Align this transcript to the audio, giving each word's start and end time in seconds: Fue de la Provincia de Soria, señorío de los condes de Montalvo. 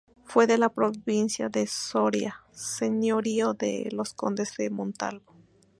Fue 0.23 0.47
de 0.47 0.57
la 0.57 0.69
Provincia 0.69 1.47
de 1.47 1.67
Soria, 1.67 2.41
señorío 2.53 3.53
de 3.53 3.87
los 3.91 4.15
condes 4.15 4.55
de 4.57 4.71
Montalvo. 4.71 5.31